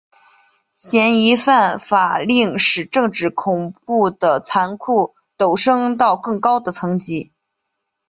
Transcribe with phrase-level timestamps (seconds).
[0.75, 7.33] 嫌疑犯法令使政治恐怖的残酷陡升到更高的层级。